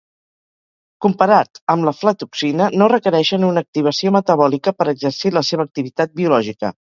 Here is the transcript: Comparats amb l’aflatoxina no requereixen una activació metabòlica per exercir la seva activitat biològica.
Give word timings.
Comparats 1.05 1.61
amb 1.73 1.85
l’aflatoxina 1.87 2.69
no 2.83 2.87
requereixen 2.93 3.45
una 3.49 3.63
activació 3.67 4.15
metabòlica 4.17 4.75
per 4.81 4.89
exercir 4.95 5.33
la 5.37 5.45
seva 5.53 5.69
activitat 5.71 6.17
biològica. 6.23 6.75